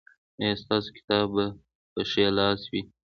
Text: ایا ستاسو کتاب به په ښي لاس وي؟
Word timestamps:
ایا 0.39 0.59
ستاسو 0.63 0.89
کتاب 0.97 1.27
به 1.35 1.45
په 1.91 2.01
ښي 2.09 2.25
لاس 2.37 2.61
وي؟ 2.71 2.81